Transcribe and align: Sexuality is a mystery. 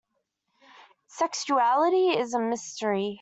Sexuality 1.05 2.07
is 2.17 2.33
a 2.33 2.39
mystery. 2.39 3.09